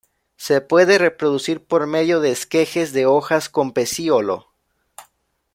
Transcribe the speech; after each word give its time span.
Se 0.35 0.61
puede 0.61 0.97
reproducir 0.97 1.63
por 1.67 1.85
medio 1.85 2.21
de 2.21 2.31
esquejes 2.31 2.91
de 2.91 3.05
hojas 3.05 3.49
con 3.49 3.71
pecíolo. 3.71 4.47